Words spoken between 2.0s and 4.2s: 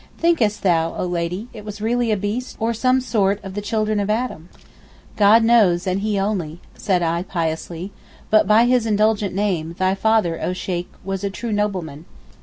a beast, or some sort of the children of